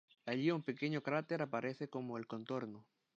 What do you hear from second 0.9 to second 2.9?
cráter aparece sobre el contorno.